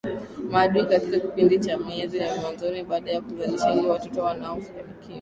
[0.51, 4.93] maadui katika kipindi cha miezi ya mwanzoni baada ya kuzaliwa Ila watoto wanao fanikiwa